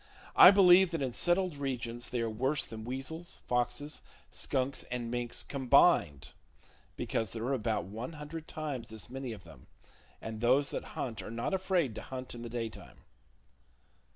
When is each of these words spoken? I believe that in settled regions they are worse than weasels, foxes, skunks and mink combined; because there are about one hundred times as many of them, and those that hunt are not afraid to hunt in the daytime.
I 0.35 0.49
believe 0.49 0.89
that 0.89 1.01
in 1.03 1.13
settled 1.13 1.57
regions 1.57 2.09
they 2.09 2.21
are 2.21 2.27
worse 2.31 2.65
than 2.65 2.85
weasels, 2.85 3.35
foxes, 3.45 4.01
skunks 4.31 4.81
and 4.85 5.11
mink 5.11 5.31
combined; 5.47 6.31
because 6.95 7.29
there 7.29 7.43
are 7.43 7.53
about 7.53 7.83
one 7.83 8.13
hundred 8.13 8.47
times 8.47 8.91
as 8.91 9.11
many 9.11 9.31
of 9.31 9.43
them, 9.43 9.67
and 10.19 10.41
those 10.41 10.71
that 10.71 10.83
hunt 10.97 11.21
are 11.21 11.29
not 11.29 11.53
afraid 11.53 11.93
to 11.93 12.01
hunt 12.01 12.33
in 12.33 12.41
the 12.41 12.49
daytime. 12.49 13.01